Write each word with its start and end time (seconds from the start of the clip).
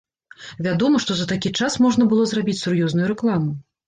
Вядома, 0.67 1.01
што 1.03 1.17
за 1.19 1.27
такі 1.31 1.51
час 1.59 1.75
можна 1.85 2.07
было 2.13 2.23
зрабіць 2.31 2.57
сур'ёзную 2.63 3.05
рэкламу. 3.13 3.51